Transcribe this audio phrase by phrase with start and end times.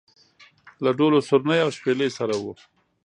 [0.83, 2.45] له ډول و سورني او شپېلۍ سره و.